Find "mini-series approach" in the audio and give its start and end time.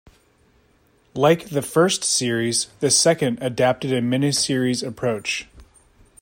4.01-5.47